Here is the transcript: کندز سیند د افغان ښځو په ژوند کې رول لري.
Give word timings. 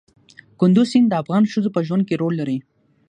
کندز 0.59 0.87
سیند 0.91 1.07
د 1.09 1.13
افغان 1.21 1.43
ښځو 1.51 1.69
په 1.75 1.81
ژوند 1.87 2.03
کې 2.07 2.19
رول 2.21 2.33
لري. 2.41 2.57